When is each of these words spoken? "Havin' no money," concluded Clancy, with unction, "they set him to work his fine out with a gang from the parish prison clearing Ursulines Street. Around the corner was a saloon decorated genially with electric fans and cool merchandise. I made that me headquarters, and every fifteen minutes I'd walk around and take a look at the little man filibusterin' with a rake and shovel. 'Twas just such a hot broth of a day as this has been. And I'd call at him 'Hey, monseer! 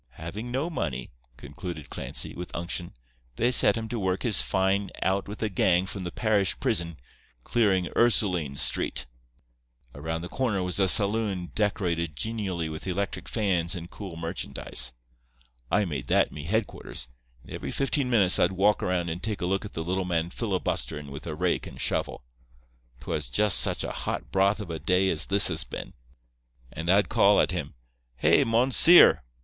"Havin' 0.13 0.49
no 0.49 0.67
money," 0.71 1.11
concluded 1.37 1.91
Clancy, 1.91 2.33
with 2.33 2.49
unction, 2.55 2.95
"they 3.35 3.51
set 3.51 3.77
him 3.77 3.87
to 3.89 3.99
work 3.99 4.23
his 4.23 4.41
fine 4.41 4.89
out 5.03 5.27
with 5.27 5.43
a 5.43 5.47
gang 5.49 5.85
from 5.85 6.03
the 6.05 6.11
parish 6.11 6.59
prison 6.59 6.97
clearing 7.43 7.87
Ursulines 7.95 8.61
Street. 8.63 9.05
Around 9.93 10.23
the 10.23 10.27
corner 10.27 10.63
was 10.63 10.79
a 10.79 10.87
saloon 10.87 11.51
decorated 11.53 12.15
genially 12.15 12.67
with 12.67 12.87
electric 12.87 13.29
fans 13.29 13.75
and 13.75 13.91
cool 13.91 14.15
merchandise. 14.17 14.91
I 15.69 15.85
made 15.85 16.07
that 16.07 16.31
me 16.31 16.45
headquarters, 16.45 17.07
and 17.43 17.51
every 17.53 17.69
fifteen 17.69 18.09
minutes 18.09 18.39
I'd 18.39 18.53
walk 18.53 18.81
around 18.81 19.07
and 19.09 19.21
take 19.21 19.39
a 19.39 19.45
look 19.45 19.65
at 19.65 19.73
the 19.73 19.83
little 19.83 20.05
man 20.05 20.31
filibusterin' 20.31 21.11
with 21.11 21.27
a 21.27 21.35
rake 21.35 21.67
and 21.67 21.79
shovel. 21.79 22.23
'Twas 23.01 23.27
just 23.27 23.59
such 23.59 23.83
a 23.83 23.91
hot 23.91 24.31
broth 24.31 24.59
of 24.59 24.71
a 24.71 24.79
day 24.79 25.11
as 25.11 25.27
this 25.27 25.47
has 25.49 25.63
been. 25.63 25.93
And 26.73 26.89
I'd 26.89 27.07
call 27.07 27.39
at 27.39 27.51
him 27.51 27.75
'Hey, 28.15 28.43
monseer! 28.43 29.19